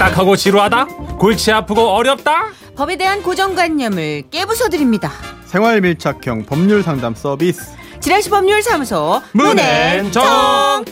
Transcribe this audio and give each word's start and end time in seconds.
딱딱하고 0.00 0.34
지루하다? 0.34 0.86
골치 1.18 1.52
아프고 1.52 1.90
어렵다? 1.90 2.52
법에 2.74 2.96
대한 2.96 3.22
고정관념을 3.22 4.22
깨부숴드립니다. 4.30 5.10
생활 5.44 5.82
밀착형 5.82 6.46
법률 6.46 6.82
상담 6.82 7.14
서비스. 7.14 7.76
지라시 8.00 8.30
법률사무소 8.30 9.20
문앤정 9.32 10.84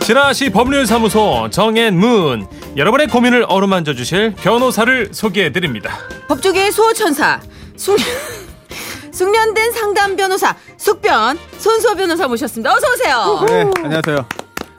지라시 0.00 0.50
법률사무소 0.50 1.50
정앤문 1.50 2.48
여러분의 2.76 3.06
고민을 3.06 3.44
어루만져 3.46 3.94
주실 3.94 4.34
변호사를 4.34 5.10
소개해 5.12 5.52
드립니다. 5.52 5.92
법조계의 6.26 6.72
수호천사 6.72 7.40
숙 7.76 7.96
숙련된 9.12 9.72
상담 9.72 10.16
변호사 10.16 10.54
숙변 10.76 11.38
손수호 11.58 11.94
변호사 11.94 12.26
모셨습니다. 12.26 12.74
어서 12.74 12.86
오세요. 12.92 13.44
네, 13.46 13.70
안녕하세요. 13.84 14.26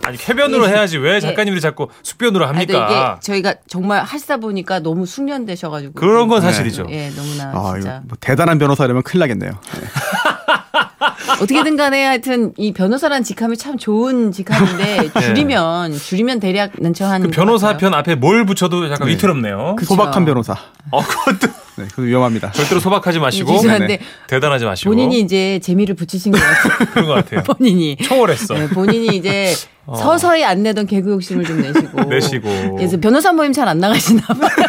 아니 0.05 0.17
쾌변으로 0.17 0.67
해야지 0.67 0.97
왜 0.97 1.21
작가님들이 1.21 1.61
자꾸 1.61 1.87
숙변으로 2.01 2.43
아, 2.45 2.49
근데 2.49 2.63
이게 2.63 2.75
합니까? 2.75 3.19
저희가 3.21 3.55
정말 3.67 4.03
하시다 4.03 4.35
보니까 4.37 4.79
너무 4.79 5.05
숙련되셔가지고 5.05 5.93
그런 5.93 6.27
건 6.27 6.41
사실이죠. 6.41 6.87
예 6.89 7.09
너무나 7.15 7.51
아, 7.53 7.73
진짜 7.75 7.89
이거 7.97 8.01
뭐 8.07 8.17
대단한 8.19 8.57
변호사 8.59 8.83
이러면 8.83 9.03
큰일 9.03 9.21
나겠네요. 9.21 9.51
네. 9.51 9.81
어떻게든 11.41 11.77
간에 11.77 12.05
하여튼 12.05 12.53
이 12.57 12.73
변호사란 12.73 13.23
직함이 13.23 13.55
참 13.55 13.77
좋은 13.77 14.31
직함인데 14.33 15.11
줄이면 15.21 15.93
줄이면 15.93 16.39
대략 16.41 16.71
난처한 16.77 17.21
그 17.21 17.27
변호사. 17.29 17.77
편 17.77 17.93
앞에 17.93 18.15
뭘 18.15 18.45
붙여도 18.45 18.91
약간 18.91 19.07
위태롭네요. 19.07 19.75
그쵸. 19.77 19.93
소박한 19.95 20.25
변호사. 20.25 20.55
어, 20.91 21.01
그것도 21.01 21.47
네, 21.75 21.85
그거 21.89 22.01
위험합니다. 22.03 22.51
절대로 22.51 22.79
소박하지 22.79 23.19
마시고 23.19 23.51
죄송한데 23.53 23.87
네네. 23.87 23.99
대단하지 24.27 24.65
마시고 24.65 24.89
본인이 24.91 25.19
이제 25.19 25.59
재미를 25.63 25.95
붙이신 25.95 26.31
것 26.31 26.39
같아요. 26.39 26.87
그런 26.93 27.07
것 27.07 27.13
같아요. 27.13 27.43
본인이 27.43 27.97
초월했어. 27.97 28.53
네, 28.55 28.67
본인이 28.69 29.15
이제 29.15 29.53
서서히 29.85 30.45
안 30.45 30.63
내던 30.63 30.85
개그 30.87 31.09
욕심을 31.11 31.43
좀 31.45 31.61
내시고. 31.61 31.99
어. 32.01 32.03
내시고. 32.09 32.75
그래서 32.77 32.97
변호사 32.97 33.33
모임 33.33 33.51
잘 33.51 33.67
안 33.67 33.79
나가시나 33.79 34.21
봐요. 34.21 34.67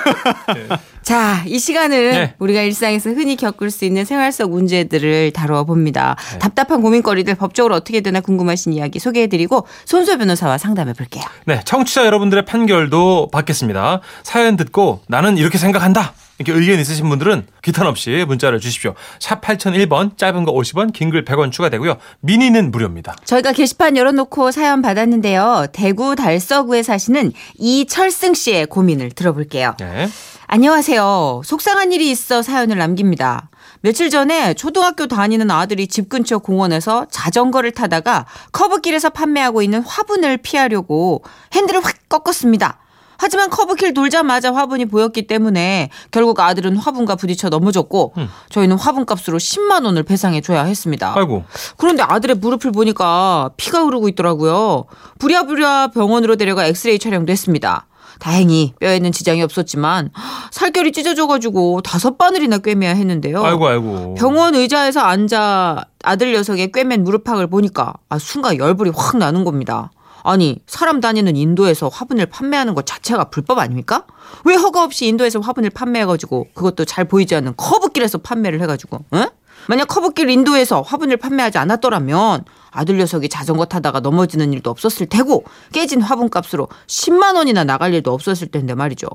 네. 0.55 0.69
자, 1.03 1.43
이 1.47 1.59
시간은 1.59 2.11
네. 2.13 2.35
우리가 2.39 2.63
일상에서 2.63 3.11
흔히 3.11 3.37
겪을 3.37 3.71
수 3.71 3.85
있는 3.85 4.05
생활 4.05 4.33
속 4.33 4.51
문제들을 4.51 5.33
다루어 5.33 5.65
봅니다. 5.65 6.17
네. 6.33 6.39
답답한 6.39 6.81
고민거리들 6.81 7.35
법적으로 7.35 7.75
어떻게 7.75 8.01
되나 8.01 8.21
궁금하신 8.21 8.73
이야기 8.73 8.99
소개해드리고 8.99 9.67
손수 9.85 10.17
변호사와 10.17 10.57
상담해 10.59 10.95
볼게요. 10.95 11.25
네, 11.45 11.61
청취자 11.65 12.07
여러분들의 12.07 12.45
판결도 12.47 13.29
받겠습니다. 13.31 14.01
사연 14.23 14.57
듣고 14.57 15.01
나는 15.07 15.37
이렇게 15.37 15.59
생각한다. 15.59 16.15
이렇게 16.39 16.53
의견 16.59 16.81
있으신 16.81 17.09
분들은 17.09 17.47
기탄 17.63 17.87
없이 17.87 18.25
문자를 18.27 18.59
주십시오. 18.61 18.95
샵 19.21 19.41
8001번, 19.41 20.17
짧은 20.19 20.45
거 20.45 20.53
50원, 20.53 20.93
긴 20.93 21.11
글 21.11 21.25
100원 21.25 21.53
추가되고요. 21.53 21.97
미니는 22.21 22.71
무료입니다. 22.73 23.15
저희가 23.25 23.53
게시판 23.53 23.97
열어놓고 23.97 24.51
사연 24.51 24.83
받았는데요. 24.83 25.67
대구 25.73 26.17
달서구에 26.17 26.83
사시는 26.83 27.33
이철승 27.59 28.35
씨의 28.35 28.67
고민을 28.67 29.13
들어볼게요. 29.13 29.77
네. 29.79 30.09
안녕하세요. 30.47 31.43
속상한 31.45 31.93
일이 31.93 32.11
있어 32.11 32.43
사연을 32.43 32.79
남깁니다. 32.79 33.49
며칠 33.81 34.11
전에 34.11 34.55
초등학교 34.55 35.07
다니는 35.07 35.51
아들이 35.51 35.87
집 35.87 36.09
근처 36.09 36.39
공원에서 36.39 37.07
자전거를 37.11 37.73
타다가 37.73 38.27
커브길에서 38.53 39.11
판매하고 39.11 39.63
있는 39.63 39.83
화분을 39.83 40.39
피하려고 40.39 41.23
핸들을 41.55 41.85
확 41.85 41.95
꺾었습니다. 42.09 42.79
하지만 43.17 43.51
커브길 43.51 43.95
돌자마자 43.95 44.53
화분이 44.55 44.87
보였기 44.87 45.27
때문에 45.27 45.91
결국 46.11 46.39
아들은 46.41 46.77
화분과 46.77 47.17
부딪혀 47.17 47.49
넘어졌고 47.49 48.15
저희는 48.51 48.77
화분값으로 48.77 49.39
10만 49.39 49.85
원을 49.85 50.03
배상해 50.03 50.41
줘야 50.41 50.65
했습니다. 50.65 51.15
아이고. 51.17 51.45
그런데 51.77 52.03
아들의 52.03 52.37
무릎을 52.37 52.73
보니까 52.73 53.51
피가 53.57 53.85
흐르고 53.85 54.09
있더라고요. 54.11 54.85
부랴부랴 55.19 55.89
병원으로 55.89 56.37
데려가 56.37 56.67
엑스레이 56.67 56.99
촬영도 56.99 57.31
했습니다. 57.33 57.87
다행히 58.21 58.73
뼈에는 58.79 59.11
지장이 59.13 59.43
없었지만 59.43 60.11
살결이 60.51 60.93
찢어져가지고 60.93 61.83
다섯 61.83 62.17
바늘이나 62.17 62.59
꿰매야 62.59 62.95
했는데요. 62.95 63.45
아이고, 63.45 63.67
아이고. 63.67 64.15
병원 64.15 64.55
의자에서 64.55 65.01
앉아 65.01 65.85
아들 66.05 66.33
녀석의 66.33 66.71
꿰맨 66.73 67.03
무릎팍을 67.05 67.49
보니까 67.49 67.95
아, 68.09 68.19
순간 68.19 68.57
열불이 68.57 68.93
확 68.95 69.17
나는 69.17 69.45
겁니다. 69.45 69.91
아니 70.25 70.59
사람 70.67 71.01
다니는 71.01 71.37
인도에서 71.37 71.89
화분을 71.89 72.27
판매하는 72.27 72.75
것 72.75 72.87
자체가 72.87 73.25
불법 73.25 73.59
아닙니까? 73.59 74.07
왜 74.47 74.55
허가 74.55 74.83
없이 74.83 75.07
인도에서 75.07 75.39
화분을 75.39 75.69
판매해가지고 75.69 76.49
그것도 76.55 76.87
잘 76.87 77.05
보이지 77.05 77.35
않는 77.37 77.55
커브길에서 77.59 78.19
판매를 78.19 78.61
해가지고 78.63 79.05
응? 79.13 79.27
만약 79.69 79.85
커브길 79.87 80.31
인도에서 80.31 80.81
화분을 80.81 81.19
판매하지 81.19 81.59
않았더라면 81.59 82.45
아들 82.71 82.97
녀석이 82.97 83.29
자전거 83.29 83.67
타다가 83.67 84.01
넘어지는 84.01 84.55
일도 84.55 84.71
없었을 84.71 85.07
테고 85.07 85.45
깨진 85.73 86.01
화분 86.01 86.31
값으로 86.31 86.69
10만 86.87 87.37
원이나 87.37 87.65
나갈 87.65 87.93
일도 87.93 88.11
없었을 88.13 88.49
텐데 88.49 88.75
말이죠. 88.75 89.07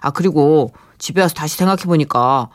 아 0.00 0.12
그리고 0.12 0.72
집에 0.98 1.20
와서 1.20 1.34
다시 1.34 1.56
생각해 1.56 1.82
보니까 1.86 2.50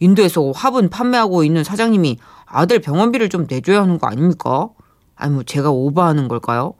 인도에서 0.00 0.50
화분 0.50 0.90
판매하고 0.90 1.44
있는 1.44 1.62
사장님이 1.62 2.18
아들 2.44 2.80
병원비를 2.80 3.28
좀 3.28 3.46
내줘야 3.48 3.82
하는 3.82 3.98
거 3.98 4.08
아닙니까? 4.08 4.68
아니 5.14 5.32
뭐 5.32 5.44
제가 5.44 5.70
오버하는 5.70 6.26
걸까요? 6.26 6.74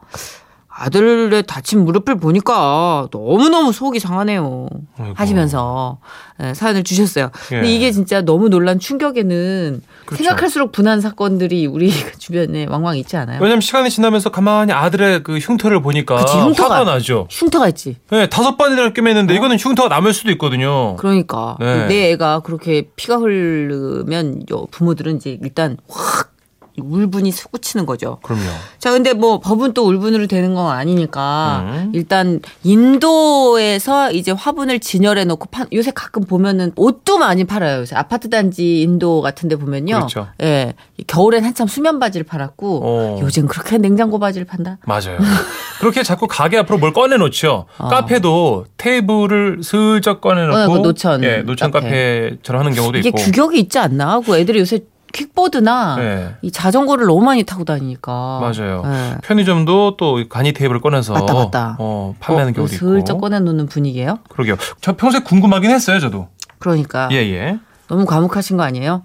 아들의 0.75 1.43
다친 1.43 1.85
무릎을 1.85 2.15
보니까 2.17 3.07
너무너무 3.11 3.71
속이 3.71 3.99
상하네요. 3.99 4.67
아이고. 4.97 5.13
하시면서 5.15 5.99
예, 6.41 6.53
사연을 6.55 6.83
주셨어요. 6.83 7.29
근데 7.47 7.67
예. 7.67 7.71
이게 7.75 7.91
진짜 7.91 8.21
너무 8.21 8.49
놀란 8.49 8.79
충격에는 8.79 9.81
그렇죠. 10.05 10.23
생각할수록 10.23 10.71
분한 10.71 10.99
사건들이 10.99 11.67
우리 11.67 11.91
주변에 12.17 12.65
왕왕 12.67 12.97
있지 12.97 13.15
않아요? 13.17 13.39
왜냐면 13.41 13.61
시간이 13.61 13.89
지나면서 13.91 14.31
가만히 14.31 14.71
아들의 14.73 15.21
그 15.23 15.37
흉터를 15.37 15.81
보니까 15.81 16.15
그치, 16.15 16.33
흉터가- 16.37 16.63
화가 16.71 16.83
나죠. 16.85 17.27
흉터가 17.29 17.67
있지. 17.69 17.97
네, 18.09 18.27
다섯 18.27 18.57
번이나 18.57 18.89
꿰맸는데 18.93 19.35
이거는 19.35 19.57
흉터가 19.57 19.89
남을 19.89 20.11
수도 20.13 20.31
있거든요. 20.31 20.95
그러니까 20.95 21.55
네. 21.59 21.85
내 21.87 22.11
애가 22.11 22.39
그렇게 22.39 22.87
피가 22.95 23.17
흐르면 23.17 24.45
요 24.51 24.65
부모들은 24.71 25.17
이제 25.17 25.37
일단 25.41 25.77
확 25.87 26.32
울분이 26.77 27.31
솟구치는 27.31 27.85
거죠. 27.85 28.17
그럼요. 28.23 28.43
자, 28.79 28.91
근데 28.91 29.13
뭐 29.13 29.39
법은 29.39 29.73
또 29.73 29.85
울분으로 29.87 30.27
되는 30.27 30.53
건 30.55 30.71
아니니까 30.71 31.63
음. 31.67 31.91
일단 31.93 32.39
인도에서 32.63 34.11
이제 34.11 34.31
화분을 34.31 34.79
진열해 34.79 35.25
놓고 35.25 35.49
판 35.51 35.67
요새 35.73 35.91
가끔 35.91 36.23
보면은 36.23 36.71
옷도 36.75 37.17
많이 37.17 37.43
팔아요. 37.43 37.81
요새 37.81 37.95
아파트 37.95 38.29
단지 38.29 38.81
인도 38.81 39.21
같은 39.21 39.49
데 39.49 39.55
보면요. 39.55 39.95
그렇죠. 39.95 40.27
예. 40.41 40.73
겨울엔 41.07 41.43
한참 41.43 41.67
수면 41.67 41.99
바지를 41.99 42.25
팔았고 42.25 42.81
어. 42.83 43.19
요즘 43.21 43.47
그렇게 43.47 43.77
냉장고 43.77 44.19
바지를 44.19 44.45
판다. 44.47 44.77
맞아요. 44.85 45.17
그렇게 45.79 46.01
자꾸 46.03 46.27
가게 46.27 46.57
앞으로 46.57 46.77
뭘 46.77 46.93
꺼내 46.93 47.17
놓죠. 47.17 47.65
카페도 47.77 48.65
테이블을 48.77 49.59
슬쩍 49.63 50.21
꺼내 50.21 50.45
놓고 50.45 50.57
어, 50.57 50.67
그 50.69 50.77
노천 50.79 51.23
예, 51.23 51.37
노천 51.39 51.71
카페. 51.71 52.29
카페처럼 52.29 52.61
하는 52.61 52.73
경우도 52.73 52.99
이게 52.99 53.09
있고. 53.09 53.17
규격이 53.17 53.59
있지 53.59 53.79
않나? 53.79 54.21
그 54.21 54.37
애들이 54.37 54.59
요새 54.59 54.79
킥보드나 55.13 55.95
네. 55.95 56.35
이 56.41 56.51
자전거를 56.51 57.05
너무 57.07 57.21
많이 57.21 57.43
타고 57.43 57.63
다니니까. 57.63 58.39
맞아요. 58.41 58.83
예. 58.85 59.17
편의점도 59.23 59.95
또 59.97 60.27
간이 60.27 60.51
테이블을 60.51 60.81
꺼내서 60.81 61.13
맞다, 61.13 61.33
맞다. 61.33 61.75
어, 61.79 62.13
판매하는 62.19 62.51
어, 62.51 62.55
경우도 62.55 62.73
슬쩍 62.73 63.13
있고. 63.13 63.21
꺼내놓는 63.21 63.67
분위기예요. 63.67 64.19
그러게요. 64.29 64.57
저 64.81 64.93
평소에 64.97 65.21
궁금하긴 65.21 65.71
했어요, 65.71 65.99
저도. 65.99 66.27
그러니까 66.59 67.07
예, 67.11 67.17
예. 67.17 67.59
너무 67.93 68.05
과묵하신 68.05 68.57
거 68.57 68.63
아니에요? 68.63 69.03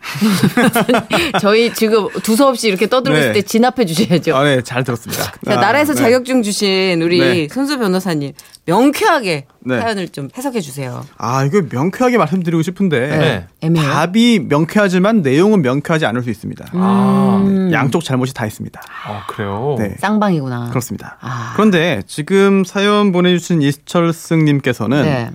저희 1.42 1.74
지금 1.74 2.08
두서없이 2.22 2.68
이렇게 2.68 2.86
떠들고 2.86 3.18
네. 3.18 3.20
있을 3.20 3.32
때 3.34 3.42
진압해 3.42 3.84
주셔야죠. 3.84 4.34
아, 4.34 4.44
네, 4.44 4.62
잘 4.62 4.82
들었습니다. 4.82 5.24
자, 5.24 5.32
아, 5.46 5.56
나라에서 5.56 5.92
네. 5.92 6.00
자격증 6.00 6.42
주신 6.42 7.02
우리 7.02 7.18
네. 7.20 7.48
손수 7.52 7.78
변호사님 7.78 8.32
명쾌하게 8.64 9.44
네. 9.60 9.78
사연을 9.78 10.08
좀 10.08 10.30
해석해 10.34 10.60
주세요. 10.62 11.04
아, 11.18 11.44
이거 11.44 11.62
명쾌하게 11.70 12.16
말씀드리고 12.16 12.62
싶은데 12.62 13.08
네. 13.08 13.46
애매해요. 13.60 13.90
답이 13.90 14.46
명쾌하지만 14.48 15.20
내용은 15.20 15.60
명쾌하지 15.60 16.06
않을 16.06 16.22
수 16.22 16.30
있습니다. 16.30 16.64
아, 16.72 17.42
음. 17.44 17.68
네, 17.68 17.74
양쪽 17.74 18.02
잘못이 18.02 18.32
다 18.32 18.46
있습니다. 18.46 18.80
아, 19.06 19.26
그래요? 19.26 19.76
네. 19.78 19.96
쌍방이구나. 19.98 20.70
그렇습니다. 20.70 21.18
아. 21.20 21.52
그런데 21.56 22.02
지금 22.06 22.64
사연 22.64 23.12
보내주신 23.12 23.60
이철승님께서는 23.60 25.02
네. 25.02 25.30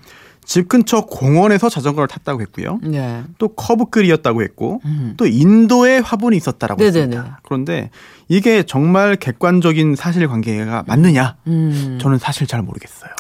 집 0.46 0.68
근처 0.68 1.02
공원에서 1.02 1.70
자전거를 1.70 2.08
탔다고 2.08 2.42
했고요. 2.42 2.80
네. 2.84 3.24
또 3.38 3.50
커브길이었다고 3.50 4.44
했고 4.44 4.82
또 5.18 5.26
인도에 5.26 6.00
화분이 6.00 6.38
있었다라고 6.38 6.82
음. 6.82 6.86
네네네. 6.86 7.16
했습니다. 7.16 7.40
그런데 7.44 7.90
이게 8.28 8.64
정말 8.64 9.16
객관적인 9.16 9.96
사실관계가 9.96 10.84
맞느냐? 10.88 11.38
음. 11.48 11.98
저는 12.02 12.18
사실 12.18 12.48
잘 12.48 12.62
모르겠어요. 12.62 13.12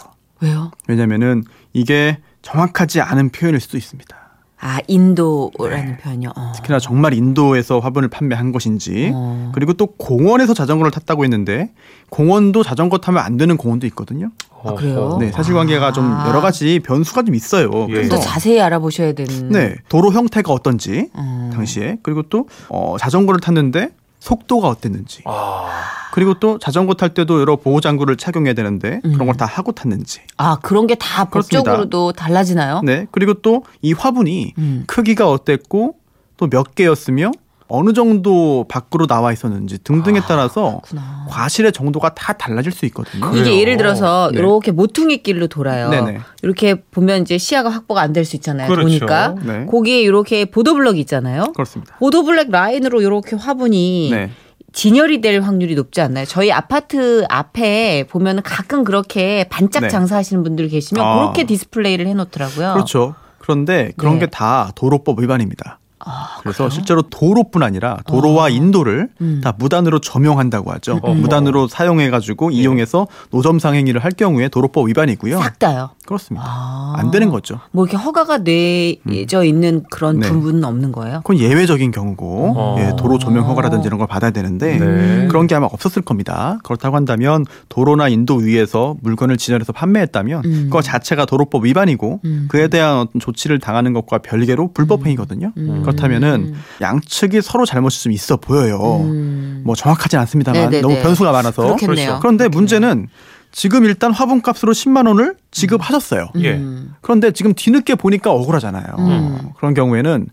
왜요? 0.42 0.72
왜냐면은 0.88 1.44
이게 1.72 2.20
정확하지 2.42 3.02
않은 3.02 3.30
표현일 3.30 3.60
수도 3.60 3.78
있습니다. 3.78 4.18
아, 4.66 4.80
인도라는 4.88 5.86
네. 5.86 5.98
표현이요. 5.98 6.32
어. 6.38 6.52
특히나 6.56 6.80
정말 6.80 7.14
인도에서 7.14 7.80
화분을 7.80 8.08
판매한 8.08 8.54
것인지 8.54 9.12
어. 9.14 9.52
그리고 9.54 9.74
또 9.74 9.88
공원에서 9.88 10.54
자전거를 10.54 10.90
탔다고 10.90 11.26
했는데 11.26 11.74
공원도 12.10 12.64
자전거 12.64 12.98
타면 12.98 13.22
안 13.22 13.36
되는 13.36 13.58
공원도 13.58 13.86
있거든요. 13.88 14.32
아, 14.66 14.74
그래요? 14.76 15.18
네, 15.20 15.32
사실관계가 15.32 15.92
좀 15.92 16.06
아. 16.14 16.28
여러 16.28 16.42
가지 16.42 16.80
변수가 16.80 17.24
좀 17.24 17.36
있어요. 17.36 17.70
예. 17.90 17.94
그래서 17.94 18.16
또 18.16 18.22
자세히 18.22 18.62
알아보셔야 18.62 19.14
되는. 19.14 19.50
네, 19.50 19.76
도로 19.90 20.12
형태가 20.12 20.52
어떤지 20.54 21.10
음. 21.16 21.52
당시에 21.54 21.98
그리고 22.04 22.24
또 22.24 22.48
어, 22.70 22.96
자전거를 23.00 23.40
탔는데 23.40 23.90
속도가 24.20 24.70
어땠는지 24.70 25.22
아, 25.26 25.66
그리고 26.14 26.36
또 26.40 26.58
자전거 26.58 26.94
탈 26.94 27.14
때도 27.14 27.42
여러 27.42 27.58
보호 27.58 27.82
장구를 27.82 28.16
착용해야 28.16 28.54
되는데 28.54 29.02
음. 29.04 29.12
그런 29.14 29.28
걸 29.28 29.36
다 29.36 29.46
하고 29.46 29.74
탔는지 29.74 30.22
아 30.38 30.58
그런 30.62 30.88
게 30.88 30.96
다. 30.96 31.26
법적으로도 31.26 32.14
달라지나요? 32.14 32.82
네 32.86 33.06
그리고 33.12 33.34
또 33.34 33.64
이 33.82 33.92
화분이 33.94 34.54
음. 34.58 34.84
크기가 34.88 35.30
어땠고 35.30 35.96
또 36.38 36.48
몇 36.48 36.74
개였으며 36.76 37.32
어느 37.76 37.92
정도 37.94 38.66
밖으로 38.70 39.08
나와 39.08 39.34
있었는지 39.34 39.80
등등에 39.84 40.22
따라서 40.28 40.78
아, 40.78 40.82
그렇구나. 40.82 41.26
과실의 41.28 41.72
정도가 41.72 42.14
다 42.14 42.34
달라질 42.34 42.72
수 42.72 42.86
있거든요. 42.86 43.32
그래요? 43.32 43.44
이게 43.44 43.60
예를 43.60 43.78
들어서 43.78 44.30
네. 44.32 44.38
이렇게 44.38 44.72
모퉁이 44.72 45.24
길로 45.24 45.48
돌아요. 45.48 45.90
네네. 45.90 46.20
이렇게 46.44 46.76
보면 46.84 47.24
이제 47.24 47.38
시야가 47.40 47.70
확보가 47.70 48.02
안 48.02 48.14
될 48.14 48.26
수 48.26 48.36
있잖아요. 48.36 48.68
그렇죠. 48.68 48.84
보니까 48.84 49.36
네. 49.44 49.66
거기에 49.66 50.02
이렇게 50.02 50.46
보도블럭이 50.46 51.00
있잖아요. 51.02 51.46
그렇습니다. 51.54 51.96
보도블럭 51.98 52.52
라인으로 52.52 53.02
이렇게 53.02 53.36
화분이 53.36 54.10
네. 54.12 54.30
진열이 54.72 55.22
될 55.22 55.42
확률이 55.42 55.74
높지 55.74 56.00
않나요? 56.02 56.26
저희 56.26 56.52
아파트 56.52 57.26
앞에 57.30 58.06
보면 58.10 58.44
가끔 58.44 58.84
그렇게 58.84 59.46
반짝 59.50 59.82
네. 59.84 59.88
장사하시는 59.90 60.44
분들 60.44 60.68
계시면 60.70 61.04
아. 61.04 61.16
그렇게 61.16 61.44
디스플레이를 61.46 62.06
해놓더라고요. 62.06 62.74
그렇죠. 62.74 63.16
그런데 63.40 63.92
그런 63.98 64.20
네. 64.20 64.26
게다 64.28 64.72
도로법 64.76 65.20
위반입니다. 65.22 65.80
아, 66.06 66.38
그래서 66.42 66.70
실제로 66.70 67.02
도로뿐 67.02 67.64
아니라 67.64 67.98
도로와 68.06 68.50
인도를 68.50 69.10
음. 69.22 69.42
다 69.44 69.54
무단으로 69.58 70.00
점용한다고 70.00 70.72
하죠. 70.74 71.00
음. 71.06 71.22
무단으로 71.22 71.68
사용해가지고 71.68 72.52
이용해서 72.52 73.08
노점상 73.32 73.76
행위를 73.76 74.04
할 74.04 74.12
경우에 74.12 74.48
도로법 74.50 74.88
위반이고요. 74.88 75.40
싹 75.40 75.60
다요. 75.60 75.92
그렇습니다. 76.06 76.46
아. 76.48 76.94
안 76.98 77.12
되는 77.12 77.30
거죠. 77.30 77.60
뭐 77.72 77.86
이렇게 77.86 77.98
허가가 77.98 78.40
내져 78.40 79.44
있는 79.44 79.84
그런 79.90 80.20
네. 80.20 80.30
부분은 80.30 80.64
없는 80.64 80.92
거예요? 80.92 81.22
그건 81.24 81.40
예외적인 81.40 81.92
경우고 81.92 82.54
어. 82.56 82.76
예, 82.80 82.94
도로 82.98 83.18
조명 83.18 83.48
허가라든지 83.48 83.88
이런 83.88 83.98
걸 83.98 84.08
받아야 84.08 84.32
되는데 84.32 84.78
네. 84.78 85.28
그런 85.28 85.48
게 85.48 85.56
아마 85.56 85.68
없었을 85.68 86.02
겁니다. 86.02 86.60
그렇다고 86.64 86.96
한다면 86.96 87.46
도로나 87.70 88.10
인도 88.10 88.36
위에서 88.36 88.96
물건을 89.02 89.38
진열해서 89.38 89.74
판매했다면 89.74 90.42
음. 90.46 90.62
그거 90.66 90.82
자체가 90.82 91.26
도로법 91.26 91.66
위반이고 91.66 92.20
음. 92.26 92.46
그에 92.50 92.68
대한 92.68 92.98
어떤 92.98 93.20
조치를 93.20 93.60
당하는 93.60 93.94
것과 93.94 94.20
별개로 94.20 94.72
불법 94.74 95.06
행위거든요. 95.06 95.52
음. 95.58 95.82
그렇다면은 95.82 96.54
양측이 96.82 97.42
서로 97.42 97.66
잘못이 97.66 98.04
좀 98.04 98.12
있어 98.12 98.38
보여요. 98.38 99.02
음. 99.02 99.62
뭐 99.66 99.76
정확하진 99.76 100.20
않습니다만 100.20 100.70
네네네. 100.70 100.82
너무 100.82 100.96
변수가 101.02 101.32
많아서 101.32 101.64
그렇겠네요. 101.64 102.06
그렇죠. 102.06 102.20
그런데 102.20 102.48
문제는 102.48 103.08
지금 103.54 103.86
일단 103.86 104.12
화분값으로 104.12 104.74
10만 104.74 105.08
원을 105.08 105.36
지급하셨어요. 105.52 106.30
예. 106.40 106.54
음. 106.56 106.96
그런데 107.02 107.32
지금 107.32 107.54
뒤늦게 107.54 107.96
보니까 107.96 108.32
억울하잖아요. 108.32 108.84
음. 108.98 109.50
그런 109.56 109.76
경우에는 109.76 110.28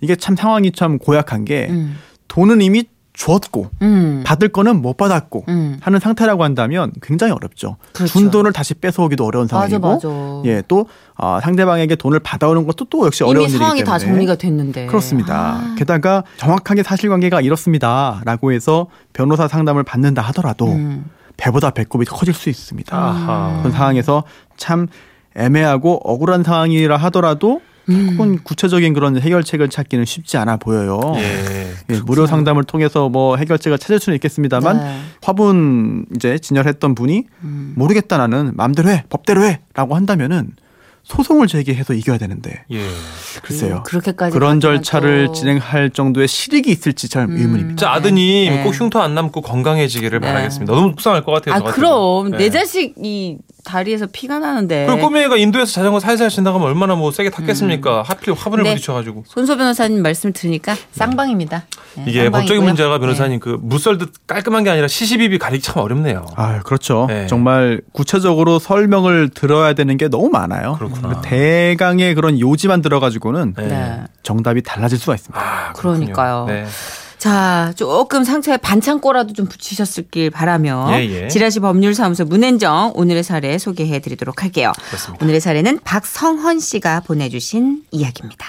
이게 0.00 0.16
참 0.16 0.34
상황이 0.36 0.72
참 0.72 0.98
고약한 0.98 1.44
게 1.44 1.68
음. 1.70 1.96
돈은 2.26 2.60
이미 2.60 2.84
줬고 3.12 3.70
음. 3.82 4.24
받을 4.26 4.48
거는 4.48 4.82
못 4.82 4.96
받았고 4.96 5.44
음. 5.46 5.78
하는 5.80 6.00
상태라고 6.00 6.42
한다면 6.42 6.90
굉장히 7.00 7.32
어렵죠. 7.32 7.76
그렇죠. 7.92 8.12
준 8.12 8.32
돈을 8.32 8.52
다시 8.52 8.74
뺏어오기도 8.74 9.24
어려운 9.24 9.46
상황이고 9.46 9.78
맞아. 9.78 10.08
예, 10.46 10.60
또 10.66 10.86
아, 11.14 11.38
상대방에게 11.40 11.94
돈을 11.94 12.18
받아오는 12.18 12.66
것도 12.66 12.86
또 12.86 13.06
역시 13.06 13.22
어려운 13.22 13.44
일이기 13.44 13.58
상황이 13.58 13.84
때문에 13.84 13.92
다 13.92 13.98
정리가 14.04 14.34
됐는데. 14.34 14.86
그렇습니다. 14.86 15.60
아. 15.62 15.74
게다가 15.78 16.24
정확하게 16.38 16.82
사실관계가 16.82 17.40
이렇습니다라고 17.40 18.50
해서 18.50 18.88
변호사 19.12 19.46
상담을 19.46 19.84
받는다 19.84 20.20
하더라도 20.20 20.72
음. 20.72 21.04
배보다 21.36 21.70
배꼽이 21.70 22.04
커질 22.04 22.34
수 22.34 22.48
있습니다. 22.48 22.96
아하. 22.96 23.58
그런 23.58 23.72
상황에서 23.72 24.24
참 24.56 24.86
애매하고 25.36 26.00
억울한 26.04 26.44
상황이라 26.44 26.96
하더라도 26.96 27.60
음. 27.88 28.06
결국은 28.06 28.38
구체적인 28.42 28.94
그런 28.94 29.20
해결책을 29.20 29.68
찾기는 29.68 30.04
쉽지 30.04 30.36
않아 30.38 30.56
보여요. 30.56 31.00
예. 31.16 31.74
예, 31.90 32.00
무료 32.06 32.26
상담을 32.26 32.64
통해서 32.64 33.08
뭐 33.08 33.36
해결책을 33.36 33.78
찾을 33.78 34.00
수는 34.00 34.14
있겠습니다만 34.16 34.76
네. 34.78 35.00
화분 35.22 36.06
이제 36.14 36.38
진열했던 36.38 36.94
분이 36.94 37.24
음. 37.42 37.74
모르겠다 37.76 38.16
나는 38.16 38.52
마음대로 38.54 38.88
해 38.88 39.04
법대로 39.10 39.42
해라고 39.42 39.96
한다면은 39.96 40.52
소송을 41.04 41.46
제기해서 41.48 41.92
이겨야 41.92 42.16
되는데 42.18 42.64
예. 42.70 42.80
글쎄요. 43.42 43.76
음, 43.76 43.82
그렇게까지 43.82 44.32
그런 44.32 44.58
절차를 44.60 45.26
또- 45.28 45.32
진행할 45.34 45.90
정도의 45.90 46.26
실익이 46.26 46.70
있을지 46.70 47.08
잘 47.08 47.24
음. 47.24 47.36
의문입니다. 47.36 47.80
자 47.80 47.92
아드님 47.92 48.50
네. 48.54 48.62
꼭 48.64 48.70
흉터 48.70 49.00
안 49.00 49.14
남고 49.14 49.42
건강해지기를 49.42 50.20
네. 50.20 50.26
바라겠습니다. 50.26 50.72
너무 50.72 50.88
속상할 50.92 51.22
것 51.24 51.32
같아요. 51.32 51.54
아. 51.56 51.70
그럼 51.72 52.30
네. 52.30 52.38
내 52.38 52.50
자식이 52.50 53.38
다리에서 53.64 54.06
피가 54.12 54.38
나는데. 54.38 54.86
그리고 54.86 55.00
꼬맹이가 55.02 55.36
인도에서 55.36 55.72
자전거 55.72 55.98
살살 55.98 56.30
신다가면 56.30 56.66
얼마나 56.66 56.94
뭐 56.94 57.10
세게 57.10 57.30
탔겠습니까? 57.30 58.02
하필 58.02 58.34
화분을 58.34 58.64
네. 58.64 58.70
부딪혀가지고. 58.74 59.24
손소 59.26 59.56
변호사님 59.56 60.02
말씀 60.02 60.32
들으니까 60.32 60.76
쌍방입니다. 60.92 61.64
네, 61.96 62.04
이게 62.06 62.24
법적인 62.24 62.46
쌍방이고요. 62.46 62.68
문제가 62.68 62.98
변호사님 62.98 63.40
그 63.40 63.58
무썰듯 63.60 64.26
깔끔한 64.26 64.64
게 64.64 64.70
아니라 64.70 64.86
시시비비 64.86 65.38
가리기 65.38 65.62
참 65.62 65.82
어렵네요. 65.82 66.26
아, 66.36 66.60
그렇죠. 66.60 67.06
네. 67.08 67.26
정말 67.26 67.80
구체적으로 67.92 68.58
설명을 68.58 69.30
들어야 69.30 69.72
되는 69.72 69.96
게 69.96 70.08
너무 70.08 70.28
많아요. 70.28 70.76
그렇구나. 70.78 71.20
대강의 71.22 72.14
그런 72.14 72.38
요지만 72.38 72.82
들어가지고는 72.82 73.54
네. 73.56 73.66
네. 73.66 74.02
정답이 74.22 74.62
달라질 74.62 74.98
수가 74.98 75.14
있습니다. 75.14 75.40
아. 75.40 75.72
그러니까요. 75.72 76.46
네. 77.24 77.30
자, 77.30 77.72
조금 77.74 78.22
상처에 78.22 78.58
반창고라도 78.58 79.32
좀 79.32 79.46
붙이셨길 79.46 80.30
바라며 80.30 80.90
예, 80.90 81.22
예. 81.24 81.28
지라시 81.28 81.58
법률사무소 81.60 82.26
문앤정 82.26 82.92
오늘의 82.94 83.22
사례 83.22 83.56
소개해 83.56 84.00
드리도록 84.00 84.42
할게요. 84.42 84.72
그렇습니다. 84.88 85.24
오늘의 85.24 85.40
사례는 85.40 85.80
박성헌 85.84 86.60
씨가 86.60 87.00
보내주신 87.00 87.84
이야기입니다. 87.90 88.46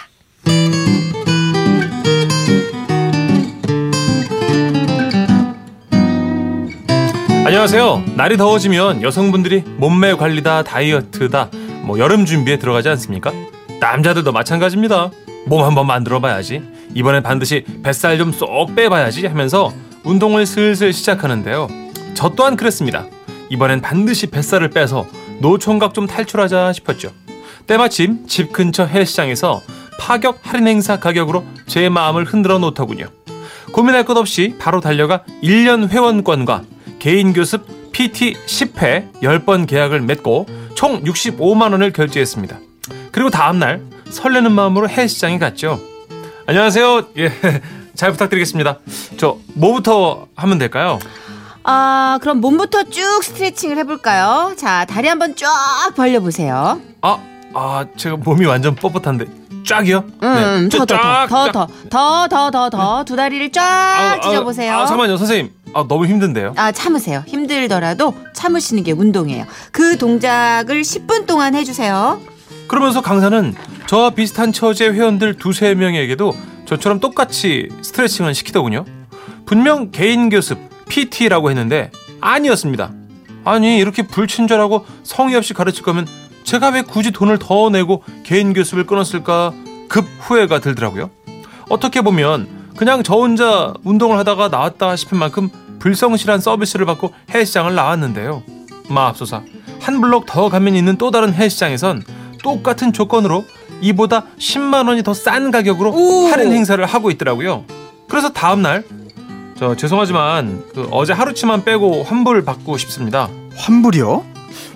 안녕하세요. 7.46 8.04
날이 8.16 8.36
더워지면 8.36 9.04
여성분들이 9.04 9.64
몸매 9.78 10.16
관리다, 10.16 10.64
다이어트다, 10.64 11.50
뭐 11.84 11.98
여름 11.98 12.26
준비에 12.26 12.60
들어가지 12.60 12.90
않습니까? 12.90 13.32
남자들도 13.80 14.34
마찬가지입니다. 14.34 15.12
몸 15.46 15.64
한번 15.64 15.88
만들어 15.88 16.20
봐야지. 16.20 16.75
이번엔 16.96 17.24
반드시 17.24 17.64
뱃살 17.84 18.18
좀 18.18 18.32
쏙 18.32 18.74
빼봐야지 18.74 19.28
하면서 19.28 19.72
운동을 20.04 20.46
슬슬 20.46 20.94
시작하는데요. 20.94 21.68
저 22.16 22.30
또한 22.30 22.56
그랬습니다. 22.56 23.06
이번엔 23.50 23.82
반드시 23.82 24.28
뱃살을 24.28 24.70
빼서 24.70 25.06
노총각 25.40 25.94
좀 25.94 26.08
탈출하자 26.08 26.74
싶었죠. 26.74 27.12
때마침 27.68 28.26
집 28.28 28.54
근처 28.54 28.86
헬스장에서 28.86 29.62
파격 30.00 30.40
할인 30.44 30.68
행사 30.68 31.00
가격으로 31.00 31.44
제 31.68 31.90
마음을 31.90 32.24
흔들어 32.24 32.60
놓더군요. 32.60 33.08
고민할 33.72 34.06
것 34.06 34.16
없이 34.18 34.56
바로 34.58 34.80
달려가 34.80 35.24
1년 35.44 35.90
회원권과 35.90 36.64
개인 37.00 37.34
교습 37.34 37.92
PT 37.92 38.34
10회 38.46 39.12
10번 39.22 39.68
계약을 39.68 40.02
맺고 40.02 40.48
총 40.76 41.04
65만 41.04 41.72
원을 41.72 41.92
결제했습니다. 41.92 42.58
그리고 43.12 43.30
다음 43.30 43.60
날 43.60 43.82
설레는 44.10 44.52
마음으로 44.52 44.88
헬스장에 44.88 45.40
갔죠. 45.40 45.80
안녕하세요. 46.48 47.08
예. 47.18 47.32
잘 47.96 48.12
부탁드리겠습니다. 48.12 48.80
저 49.18 49.38
뭐부터 49.56 50.28
하면 50.36 50.58
될까요? 50.60 51.00
아, 51.64 52.20
그럼 52.22 52.42
몸부터 52.42 52.84
쭉 52.84 53.24
스트레칭을 53.24 53.78
해볼까요? 53.80 54.54
자, 54.58 54.86
다리 54.86 55.08
한번 55.08 55.36
쫙 55.36 55.48
벌려보세요. 55.96 56.80
아, 57.02 57.18
아, 57.54 57.86
제가 57.98 58.18
몸이 58.18 58.46
완전 58.46 58.76
뻣뻣한데 58.76 59.66
쫙이요? 59.66 60.04
음, 60.22 60.70
네. 60.72 60.78
더, 60.78 60.86
더, 60.86 60.96
쫙, 60.96 61.28
더, 61.28 61.46
쫙. 61.52 61.52
더, 61.54 61.68
더, 61.90 62.28
더, 62.28 62.52
더, 62.52 62.70
더, 62.70 63.04
두 63.06 63.16
다리를 63.16 63.52
쫙 63.52 63.62
아, 63.64 64.20
찢어보세요. 64.22 64.74
아, 64.74 64.82
아, 64.82 64.86
잠깐만요, 64.86 65.18
선생님. 65.18 65.52
아, 65.74 65.86
너무 65.88 66.06
힘든데요. 66.06 66.54
아, 66.58 66.72
참으세요. 66.72 67.24
힘들더라도 67.26 68.14
참으시는 68.34 68.84
게 68.84 68.92
운동이에요. 68.92 69.46
그 69.72 69.98
동작을 69.98 70.82
10분 70.84 71.26
동안 71.26 71.56
해주세요. 71.56 72.22
그러면서 72.68 73.02
강사는 73.02 73.54
저와 73.88 74.12
비슷한 74.12 74.52
처지의 74.52 74.94
회원들 74.94 75.36
두세 75.36 75.76
명에게도 75.76 76.34
저처럼 76.66 77.00
똑같이 77.00 77.70
스트레칭을 77.82 78.34
시키더군요. 78.34 78.86
분명 79.46 79.92
개인 79.92 80.30
교습, 80.30 80.58
PT라고 80.90 81.50
했는데 81.50 81.92
아니었습니다. 82.22 82.92
아니, 83.44 83.78
이렇게 83.78 84.02
불친절하고 84.02 84.86
성의 85.04 85.36
없이 85.36 85.54
가르칠 85.54 85.84
거면 85.84 86.08
제가 86.44 86.70
왜 86.70 86.82
굳이 86.82 87.12
돈을 87.12 87.38
더 87.38 87.70
내고 87.70 88.04
개인 88.24 88.54
교습을 88.54 88.86
끊었을까 88.86 89.54
급 89.88 90.06
후회가 90.20 90.60
들더라고요. 90.60 91.12
어떻게 91.70 92.02
보면 92.02 92.48
그냥 92.76 93.04
저 93.04 93.16
혼자 93.16 93.74
운동을 93.84 94.18
하다가 94.18 94.50
나왔다 94.50 94.96
싶은 94.96 95.18
만큼 95.18 95.50
불성실한 95.80 96.40
서비스를 96.40 96.86
받고 96.86 97.14
헬스장을 97.34 97.74
나왔는데요. 97.74 98.44
마압소사 98.90 99.44
한 99.80 100.02
블록 100.02 100.26
더 100.26 100.50
가면 100.50 100.76
있는 100.76 100.98
또 100.98 101.12
다른 101.12 101.34
헬스장에선 101.34 102.04
똑같은 102.46 102.94
조건으로 102.94 103.44
이보다 103.82 104.26
10만 104.40 104.88
원이 104.88 105.02
더 105.04 105.14
싼 105.14 105.50
가격으로 105.52 105.92
오! 105.92 106.28
할인 106.28 106.52
행사를 106.54 106.84
하고 106.86 107.10
있더라고요. 107.12 107.66
그래서 108.08 108.30
다음 108.32 108.62
날 108.62 108.84
저 109.58 109.74
죄송하지만 109.74 110.64
그 110.74 110.86
어제 110.92 111.14
하루치만 111.14 111.64
빼고 111.64 112.04
환불 112.04 112.44
받고 112.44 112.78
싶습니다. 112.78 113.30
환불이요? 113.56 114.26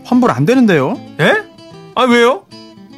환불 0.05 0.31
안 0.31 0.45
되는데요. 0.45 0.97
예? 1.19 1.33
아 1.95 2.03
왜요? 2.03 2.43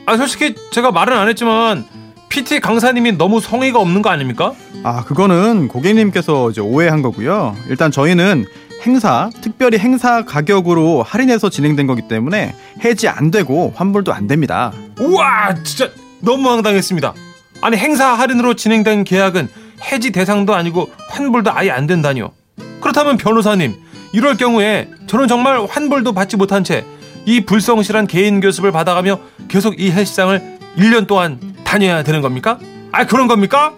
아 0.05 0.15
솔직히 0.15 0.53
제가 0.71 0.91
말은 0.91 1.17
안 1.17 1.27
했지만 1.27 1.83
PT 2.29 2.59
강사님이 2.59 3.13
너무 3.13 3.41
성의가 3.41 3.79
없는 3.79 4.03
거 4.03 4.11
아닙니까? 4.11 4.53
아, 4.83 5.03
그거는 5.05 5.67
고객님께서 5.69 6.51
이제 6.51 6.61
오해한 6.61 7.01
거고요. 7.01 7.55
일단 7.67 7.89
저희는 7.91 8.45
행사, 8.85 9.29
특별히 9.41 9.77
행사 9.77 10.23
가격으로 10.25 11.03
할인해서 11.03 11.50
진행된 11.50 11.88
거기 11.88 12.07
때문에 12.07 12.55
해지 12.83 13.07
안 13.07 13.29
되고 13.31 13.73
환불도 13.75 14.13
안 14.13 14.27
됩니다. 14.27 14.71
우와 15.00 15.53
진짜 15.63 15.89
너무 16.19 16.50
황당했습니다. 16.50 17.13
아니 17.61 17.77
행사 17.77 18.13
할인으로 18.13 18.55
진행된 18.55 19.03
계약은 19.03 19.47
해지 19.91 20.11
대상도 20.11 20.55
아니고 20.55 20.89
환불도 21.09 21.51
아예 21.53 21.69
안 21.69 21.85
된다니요. 21.85 22.31
그렇다면 22.79 23.17
변호사님 23.17 23.75
이럴 24.13 24.35
경우에 24.38 24.89
저는 25.07 25.27
정말 25.27 25.65
환불도 25.69 26.13
받지 26.13 26.38
못한 26.38 26.63
채 26.63 26.83
이 27.25 27.45
불성실한 27.45 28.07
개인 28.07 28.39
교습을 28.39 28.71
받아가며 28.71 29.19
계속 29.47 29.79
이 29.79 29.91
헬스장을 29.91 30.59
1년 30.77 31.07
동안 31.07 31.39
다녀야 31.63 32.03
되는 32.03 32.21
겁니까? 32.21 32.57
아 32.91 33.05
그런 33.05 33.27
겁니까? 33.27 33.73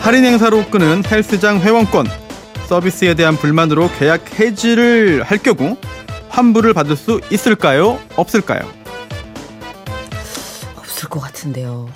할인 0.00 0.24
행사로 0.24 0.64
끄는 0.66 1.04
헬스장 1.08 1.60
회원권 1.60 2.06
서비스에 2.76 3.12
대한 3.12 3.36
불만으로 3.36 3.90
계약 3.98 4.40
해지를 4.40 5.22
할 5.24 5.36
경우 5.36 5.76
환불을 6.30 6.72
받을 6.72 6.96
수 6.96 7.20
있을까요? 7.30 8.00
없을까요? 8.16 8.60
없을 10.78 11.06
것 11.10 11.20
같은데요. 11.20 11.90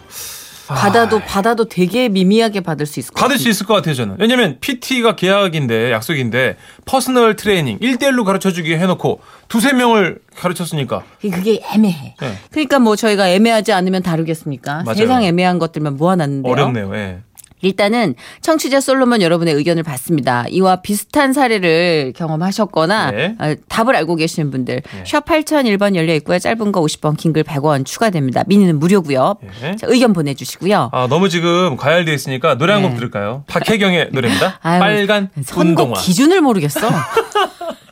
받아도 0.68 1.21
받아도 1.21 1.64
되게 1.71 2.11
미미하게 2.11 2.61
받을 2.61 2.85
수 2.85 3.00
있을 3.00 3.14
것 3.14 3.18
받을 3.21 3.38
수 3.38 3.45
같은데. 3.45 3.50
있을 3.52 3.66
것 3.66 3.73
같아요 3.75 3.95
저는 3.95 4.16
왜냐면 4.18 4.59
PT가 4.61 5.16
계약인데 5.16 5.92
약속인데 5.92 6.56
personal 6.85 7.37
training 7.37 7.78
1대1로 7.78 8.25
가르쳐 8.25 8.50
주기 8.52 8.75
해 8.75 8.85
놓고 8.85 9.21
두세 9.49 9.73
명을 9.73 10.18
가르쳤으니까 10.37 11.04
그게 11.23 11.62
애매해. 11.73 12.16
네. 12.21 12.38
그러니까 12.50 12.80
뭐 12.80 12.97
저희가 12.97 13.30
애매하지 13.30 13.73
않으면 13.73 14.02
다루겠습니까? 14.02 14.83
맞아요. 14.85 14.95
세상 14.99 15.25
애매한 15.25 15.59
것들만 15.59 15.97
모아놨는데요. 15.97 16.52
어렵네요 16.52 16.95
예. 16.97 17.21
일단은 17.63 18.15
청취자 18.43 18.81
솔로몬 18.81 19.23
여러분의 19.23 19.55
의견을 19.55 19.83
받습니다. 19.83 20.45
이와 20.51 20.77
비슷한 20.83 21.33
사례를 21.33 22.13
경험하셨거나 22.17 23.11
네. 23.13 23.35
어, 23.39 23.55
답을 23.69 23.97
알고 23.97 24.17
계시는 24.17 24.51
분들 24.51 24.83
샵 25.07 25.25
8001번 25.25 25.95
열려 25.97 26.15
있고요. 26.15 26.39
짧은 26.39 26.71
거 26.73 26.81
50원, 26.83 27.17
긴 27.17 27.33
글 27.33 27.43
100원 27.45 27.85
추가됩니다. 27.85 28.45
미니는 28.47 28.79
무료고요. 28.79 29.37
예. 29.63 29.77
자, 29.77 29.87
의견 29.91 30.13
보내주시고요. 30.13 30.91
아 30.93 31.07
너무 31.09 31.29
지금 31.29 31.77
과열돼 31.77 32.13
있으니까 32.15 32.57
노래 32.57 32.73
한곡 32.73 32.91
네. 32.93 32.97
들을까요? 32.97 33.45
박혜경의 33.47 34.11
노래입니다. 34.13 34.59
아유, 34.63 34.81
빨간 34.81 35.31
선곡 35.45 35.61
운동화. 35.87 36.01
기준을 36.01 36.41
모르겠어. 36.43 36.81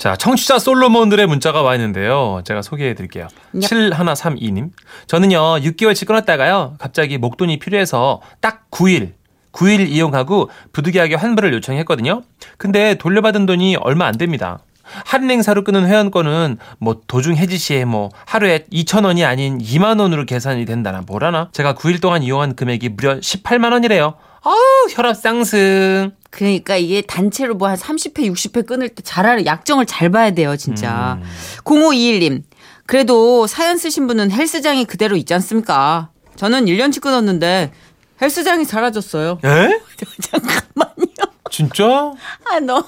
자, 0.00 0.16
청취자 0.16 0.58
솔로몬들의 0.58 1.26
문자가 1.26 1.60
와 1.60 1.74
있는데요. 1.74 2.40
제가 2.46 2.62
소개해 2.62 2.94
드릴게요. 2.94 3.28
얍. 3.54 3.92
7132님. 3.92 4.70
저는요, 5.06 5.58
6개월치 5.60 6.06
끊었다가요, 6.06 6.76
갑자기 6.78 7.18
목돈이 7.18 7.58
필요해서 7.58 8.22
딱 8.40 8.70
9일, 8.70 9.12
9일 9.52 9.90
이용하고 9.90 10.48
부득이하게 10.72 11.16
환불을 11.16 11.52
요청했거든요. 11.52 12.22
근데 12.56 12.94
돌려받은 12.94 13.44
돈이 13.44 13.76
얼마 13.76 14.06
안 14.06 14.16
됩니다. 14.16 14.60
할인 15.04 15.30
행사로 15.30 15.64
끊은 15.64 15.86
회원권은 15.86 16.56
뭐 16.78 17.02
도중 17.06 17.36
해지 17.36 17.58
시에 17.58 17.84
뭐 17.84 18.08
하루에 18.24 18.64
2,000원이 18.72 19.26
아닌 19.26 19.58
2만 19.58 20.00
원으로 20.00 20.24
계산이 20.24 20.64
된다나 20.64 21.02
뭐라나. 21.06 21.50
제가 21.52 21.74
9일 21.74 22.00
동안 22.00 22.22
이용한 22.22 22.56
금액이 22.56 22.88
무려 22.88 23.16
18만 23.18 23.72
원이래요. 23.72 24.14
아우, 24.44 24.54
혈압 24.92 25.14
상승. 25.18 26.12
그러니까 26.30 26.76
이게 26.76 27.02
단체로 27.02 27.54
뭐 27.54 27.68
한 27.68 27.76
30회, 27.76 28.18
60회 28.32 28.66
끊을 28.66 28.88
때잘 28.90 29.26
알아, 29.26 29.44
약정을 29.44 29.86
잘 29.86 30.10
봐야 30.10 30.30
돼요, 30.30 30.56
진짜. 30.56 31.18
0521님. 31.64 32.42
그래도 32.86 33.46
사연 33.46 33.76
쓰신 33.78 34.06
분은 34.06 34.30
헬스장이 34.30 34.84
그대로 34.84 35.16
있지 35.16 35.34
않습니까? 35.34 36.10
저는 36.36 36.66
1년치 36.66 37.00
끊었는데 37.00 37.72
헬스장이 38.20 38.64
사라졌어요. 38.64 39.38
에? 39.44 39.80
잠깐만요. 40.30 41.14
진짜? 41.50 42.12
아, 42.50 42.60
너. 42.60 42.84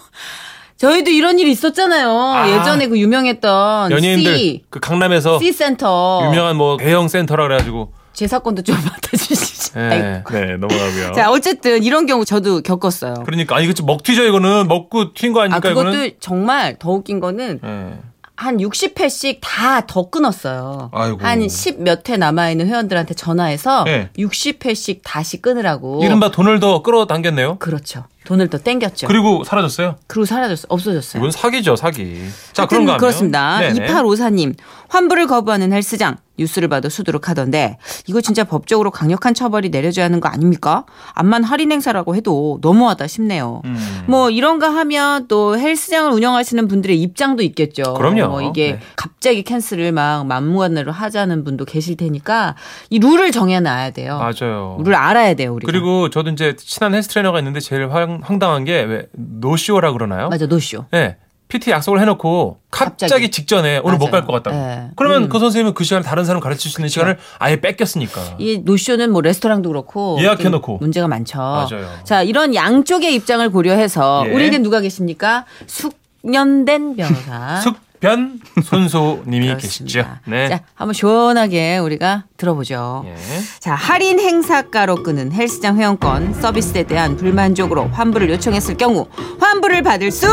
저희도 0.77 1.11
이런 1.11 1.39
일이 1.39 1.53
있었잖아요. 1.53 2.11
아. 2.11 2.49
예전에 2.49 2.89
그 2.89 2.99
유명했던 2.99 3.93
연예인들 3.93 4.37
C, 4.39 4.65
그 4.69 4.81
강남에서 4.81 5.39
C 5.39 5.53
센터. 5.53 6.23
유명한 6.27 6.57
뭐 6.57 6.77
대형 6.77 7.07
센터라 7.09 7.45
그래가지고 7.45 7.93
제 8.23 8.29
사건도 8.29 8.63
좀 8.63 8.77
맡아주시죠. 8.87 9.73
네, 9.81 10.23
네 10.31 10.57
넘어가고요. 10.57 11.13
자, 11.13 11.29
어쨌든 11.33 11.83
이런 11.83 12.07
경우 12.07 12.25
저도 12.25 12.63
겪었어요. 12.63 13.15
그러니까 13.27 13.57
아니 13.57 13.67
그치 13.67 13.83
먹 13.83 14.05
튀죠 14.05 14.23
이거는 14.23 14.69
먹고 14.69 15.13
튄 15.13 15.33
거 15.33 15.41
아, 15.41 15.43
아닙니까 15.45 15.69
그것도 15.71 15.89
이거는? 15.89 16.11
정말 16.21 16.77
더 16.79 16.93
웃긴 16.93 17.19
거는 17.19 17.59
네. 17.61 17.99
한 18.37 18.59
60회씩 18.59 19.39
다 19.41 19.81
더 19.89 20.09
끊었어요. 20.09 20.91
아이고. 20.93 21.19
한 21.21 21.49
10 21.49 21.83
몇 21.83 22.09
회 22.09 22.17
남아있는 22.17 22.69
회원들한테 22.69 23.15
전화해서 23.15 23.83
네. 23.85 24.11
60회씩 24.17 25.01
다시 25.03 25.43
끊으라고. 25.43 26.05
이른바 26.05 26.31
돈을 26.31 26.61
더 26.61 26.83
끌어당겼네요. 26.83 27.57
그렇죠. 27.59 28.05
돈을 28.25 28.49
더 28.49 28.59
땡겼죠. 28.59 29.07
그리고 29.07 29.45
사라졌어요. 29.45 29.97
그리고 30.07 30.25
사라졌어. 30.25 30.67
없어졌어요. 30.69 31.21
이건 31.21 31.31
사기죠 31.31 31.77
사기. 31.77 32.23
자 32.53 32.67
그런가 32.67 32.97
그렇습니다. 32.97 33.59
네네. 33.59 33.87
2854님 33.87 34.55
환불을 34.89 35.27
거부하는 35.27 35.73
헬스장 35.73 36.17
뉴스를 36.39 36.69
봐도 36.69 36.89
수두룩하던데 36.89 37.79
이거 38.07 38.21
진짜 38.21 38.45
법적으로 38.45 38.91
강력한 38.91 39.35
처벌이 39.35 39.69
내려져야 39.69 40.07
하는 40.07 40.21
거 40.21 40.29
아닙니까? 40.29 40.85
암만 41.15 41.45
할인 41.45 41.73
행사라고 41.73 42.17
해도 42.17 42.59
너무하다 42.63 43.07
싶네요. 43.07 43.63
음. 43.65 44.05
뭐 44.07 44.31
이런가 44.31 44.75
하면 44.75 45.29
또 45.29 45.59
헬스장을 45.59 46.11
운영하시는 46.11 46.69
분들의 46.69 47.01
입장도 47.01 47.43
있겠죠. 47.43 47.95
그럼요. 47.95 48.29
뭐 48.29 48.43
이게 48.43 48.73
네. 48.73 48.81
갑자기 48.97 49.43
cancel을 49.43 49.93
막 49.93 50.27
만무한으로 50.27 50.91
하자는 50.93 51.45
분도 51.45 51.65
계실 51.65 51.97
테니까 51.97 52.55
이 52.91 52.99
룰을 52.99 53.31
정해놔야 53.31 53.91
돼요. 53.91 54.19
맞아요. 54.19 54.77
룰을 54.81 54.95
알아야 54.95 55.35
돼요, 55.35 55.55
우리가. 55.55 55.71
그리고 55.71 56.09
저도 56.11 56.31
이제 56.31 56.57
친한 56.57 56.95
헬스 56.95 57.09
트레이너가 57.09 57.39
있는데 57.39 57.61
제일 57.61 57.89
황, 58.13 58.21
황당한 58.23 58.65
게 58.65 58.83
왜 58.85 59.07
노쇼라 59.13 59.93
그러나요? 59.93 60.29
맞아, 60.29 60.47
노쇼. 60.47 60.87
네. 60.91 61.17
PT 61.49 61.71
약속을 61.71 62.01
해놓고 62.01 62.61
갑자기, 62.71 63.11
갑자기. 63.13 63.31
직전에 63.31 63.79
오늘 63.85 63.99
못. 63.99 64.11
갈 64.11 64.25
것 64.25 64.33
같다고. 64.33 64.57
네. 64.57 64.89
그러면 64.97 65.25
음. 65.25 65.29
그 65.29 65.39
선생님은 65.39 65.75
그 65.75 65.85
시간에 65.85 66.03
다른 66.03 66.25
사람 66.25 66.41
가르칠 66.41 66.71
수 66.71 66.81
있는 66.81 66.89
시간을 66.89 67.19
아예 67.39 67.61
뺏겼으니까. 67.61 68.37
이 68.39 68.63
노쇼는 68.65 69.13
뭐 69.13 69.21
레스토랑도 69.21 69.69
그렇고 69.69 70.17
예약해놓고. 70.19 70.67
좀 70.73 70.79
문제가 70.81 71.09
많죠. 71.09 71.39
맞아요. 71.39 71.87
자 72.05 72.23
이런 72.23 72.55
양쪽의 72.55 73.15
입장을 73.17 73.47
고려해서 73.51 74.25
예. 74.29 74.33
우리는 74.33 74.63
누가 74.63 74.81
계십니까? 74.81 75.45
숙련된 75.67 76.97
변호사. 76.97 77.61
숙 77.61 77.77
변 78.03 78.41
손소님이. 78.65 79.57
계시죠. 79.57 80.05
네. 80.27 80.49
자 80.49 80.61
한번 80.75 80.93
시원하게 80.93 81.79
우리가 81.79 82.25
들어보죠. 82.37 83.05
예. 83.07 83.15
자 83.61 83.77
할인 83.77 84.19
행사가로 84.19 85.05
끄는 85.05 85.31
헬스장 85.33 85.79
회원권 85.79 86.35
서비스에 86.35 86.83
대한 86.83 87.17
불만족으로 87.17 87.89
환불을 87.91 88.29
요청했을 88.31 88.77
경우 88.77 89.07
환불을 89.39 89.83
받을 89.83 90.11
수 90.11 90.27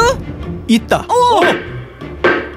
있다. 0.68 1.02
어? 1.02 1.42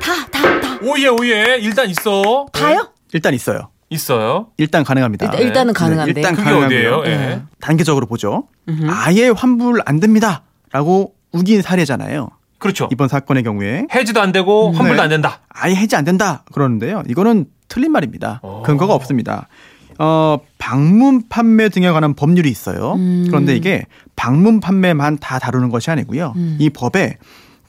다다 0.00 0.60
다 0.60 0.78
오예 0.82 1.08
오예 1.08 1.58
일단 1.60 1.90
있어. 1.90 2.46
다요? 2.50 2.88
일단 3.12 3.34
있어요. 3.34 3.68
있어요. 3.90 4.46
일단 4.56 4.82
가능합니다. 4.82 5.26
일단, 5.26 5.40
일단은 5.42 5.74
가능한데. 5.74 6.14
네, 6.14 6.20
일단 6.20 6.34
그게. 6.34 6.50
어디예요? 6.50 7.02
예. 7.04 7.08
네. 7.10 7.42
단계적으로 7.60 8.06
보죠. 8.06 8.44
아예 8.88 9.28
환불 9.28 9.82
안 9.84 10.00
됩니다라고 10.00 11.14
우긴 11.32 11.60
사례잖아요. 11.60 12.30
그렇죠. 12.62 12.88
이번 12.92 13.08
사건의 13.08 13.42
경우에 13.42 13.86
해지도 13.92 14.20
안 14.20 14.30
되고 14.30 14.70
환불도 14.70 14.94
네. 14.94 15.02
안 15.02 15.08
된다. 15.08 15.40
아예 15.48 15.74
해지 15.74 15.96
안 15.96 16.04
된다 16.04 16.44
그러는데요. 16.52 17.02
이거는 17.08 17.46
틀린 17.68 17.90
말입니다. 17.90 18.38
어. 18.42 18.62
근거가 18.64 18.94
없습니다. 18.94 19.48
어, 19.98 20.38
방문 20.58 21.28
판매 21.28 21.68
등에 21.68 21.90
관한 21.90 22.14
법률이 22.14 22.48
있어요. 22.48 22.94
음. 22.94 23.24
그런데 23.26 23.56
이게 23.56 23.84
방문 24.14 24.60
판매만 24.60 25.18
다 25.18 25.38
다루는 25.38 25.70
것이 25.70 25.90
아니고요. 25.90 26.34
이 26.58 26.70
법에 26.70 27.18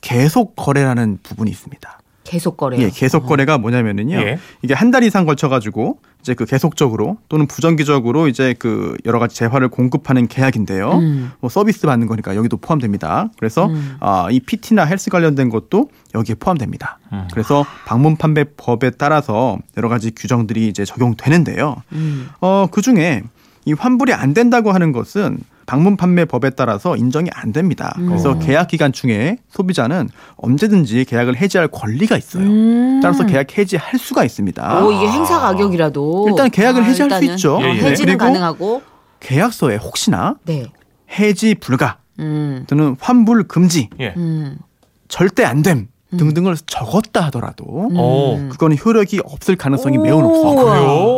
계속 0.01 0.55
거래라는 0.55 1.19
부분이 1.23 1.49
있습니다. 1.49 1.99
계속 2.23 2.57
거래요. 2.57 2.81
예, 2.81 2.89
계속 2.89 3.25
거래가 3.25 3.57
뭐냐면은요. 3.57 4.15
예. 4.15 4.39
이게 4.61 4.73
한 4.73 4.91
달 4.93 5.03
이상 5.03 5.25
걸쳐 5.25 5.49
가지고 5.49 5.97
이제 6.21 6.33
그 6.35 6.45
계속적으로 6.45 7.17
또는 7.27 7.47
부정기적으로 7.47 8.27
이제 8.27 8.53
그 8.59 8.95
여러 9.05 9.17
가지 9.19 9.35
재화를 9.35 9.67
공급하는 9.69 10.27
계약인데요. 10.27 10.91
음. 10.91 11.31
뭐 11.39 11.49
서비스 11.49 11.85
받는 11.87 12.07
거니까 12.07 12.35
여기도 12.35 12.57
포함됩니다. 12.57 13.29
그래서 13.37 13.69
아, 13.99 14.27
이 14.31 14.39
PT나 14.39 14.85
헬스 14.85 15.09
관련된 15.09 15.49
것도 15.49 15.89
여기에 16.15 16.35
포함됩니다. 16.35 16.99
음. 17.11 17.27
그래서 17.31 17.65
방문 17.85 18.15
판매 18.17 18.43
법에 18.43 18.91
따라서 18.91 19.57
여러 19.77 19.89
가지 19.89 20.11
규정들이 20.15 20.67
이제 20.67 20.85
적용되는데요. 20.85 21.75
음. 21.93 22.29
어, 22.39 22.67
그 22.71 22.81
중에 22.81 23.23
이 23.65 23.73
환불이 23.73 24.13
안 24.13 24.33
된다고 24.33 24.71
하는 24.71 24.91
것은 24.91 25.39
방문 25.65 25.97
판매 25.97 26.25
법에 26.25 26.49
따라서 26.51 26.95
인정이 26.95 27.29
안 27.33 27.51
됩니다. 27.51 27.93
음. 27.97 28.07
그래서 28.07 28.37
계약 28.39 28.67
기간 28.67 28.91
중에 28.91 29.37
소비자는 29.49 30.09
언제든지 30.35 31.05
계약을 31.05 31.37
해지할 31.37 31.67
권리가 31.69 32.17
있어요. 32.17 32.43
음. 32.43 32.99
따라서 33.01 33.25
계약 33.25 33.57
해지할 33.57 33.97
수가 33.99 34.23
있습니다. 34.23 34.83
오, 34.83 34.91
이게 34.91 35.07
행사 35.07 35.39
가격이라도 35.39 36.27
일단 36.29 36.49
계약을 36.49 36.83
해지할 36.85 37.09
수 37.09 37.15
일단은 37.15 37.35
있죠. 37.35 37.57
어, 37.57 37.61
예, 37.61 37.69
예. 37.69 37.81
해지는 37.81 38.17
그리고 38.17 38.25
가능하고 38.25 38.81
계약서에 39.19 39.77
혹시나 39.77 40.35
네. 40.45 40.65
해지 41.17 41.55
불가 41.55 41.97
음. 42.19 42.65
또는 42.67 42.95
환불 42.99 43.47
금지, 43.47 43.89
예. 43.99 44.13
음. 44.17 44.57
절대 45.07 45.43
안 45.43 45.61
됨 45.63 45.87
등등을 46.17 46.55
적었다 46.65 47.21
하더라도 47.25 47.65
오. 47.65 48.49
그거는 48.49 48.77
효력이 48.83 49.21
없을 49.23 49.55
가능성이 49.55 49.97
매우 49.97 50.17
오. 50.17 50.21
높습니다. 50.21 50.63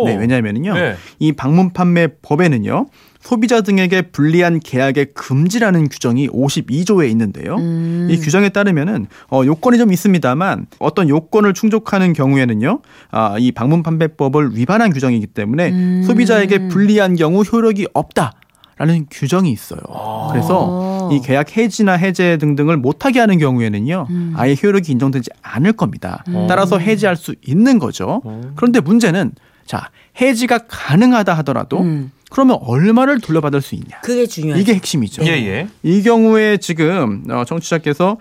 네, 0.05 0.19
왜냐하면요. 0.19 0.73
네. 0.73 0.95
이 1.19 1.31
방문 1.31 1.73
판매 1.73 2.07
법에는요. 2.21 2.87
소비자 3.25 3.61
등에게 3.61 4.03
불리한 4.03 4.59
계약의 4.59 5.13
금지라는 5.15 5.89
규정이 5.89 6.27
52조에 6.29 7.09
있는데요. 7.09 7.55
음. 7.55 8.07
이 8.11 8.17
규정에 8.19 8.49
따르면은 8.49 9.07
어, 9.31 9.41
요건이 9.43 9.79
좀 9.79 9.91
있습니다만 9.91 10.67
어떤 10.77 11.09
요건을 11.09 11.53
충족하는 11.53 12.13
경우에는요, 12.13 12.81
아, 13.09 13.35
이 13.39 13.51
방문 13.51 13.81
판매법을 13.81 14.55
위반한 14.55 14.93
규정이기 14.93 15.25
때문에 15.27 15.69
음. 15.69 16.03
소비자에게 16.05 16.67
불리한 16.67 17.15
경우 17.15 17.41
효력이 17.41 17.87
없다 17.95 18.33
라는 18.77 19.07
규정이 19.09 19.51
있어요. 19.51 19.79
아. 19.89 20.29
그래서 20.31 20.94
이 21.11 21.21
계약 21.21 21.55
해지나 21.57 21.93
해제 21.93 22.37
등등을 22.37 22.77
못하게 22.77 23.19
하는 23.19 23.37
경우에는요, 23.39 24.07
음. 24.09 24.33
아예 24.35 24.55
효력이 24.61 24.91
인정되지 24.91 25.29
않을 25.41 25.73
겁니다. 25.73 26.23
음. 26.27 26.45
따라서 26.47 26.77
해지할 26.77 27.15
수 27.15 27.35
있는 27.45 27.79
거죠. 27.79 28.21
음. 28.25 28.53
그런데 28.55 28.79
문제는 28.79 29.33
자 29.65 29.89
해지가 30.19 30.59
가능하다 30.67 31.33
하더라도 31.37 31.81
음. 31.81 32.11
그러면 32.29 32.57
얼마를 32.61 33.19
돌려받을 33.19 33.61
수 33.61 33.75
있냐? 33.75 33.99
그게 34.01 34.25
중요해요. 34.25 34.61
이게 34.61 34.73
핵심이죠. 34.73 35.23
예, 35.25 35.29
예. 35.29 35.67
이 35.83 36.01
경우에 36.03 36.57
지금 36.57 37.23
어, 37.29 37.43
청취자께서 37.45 38.17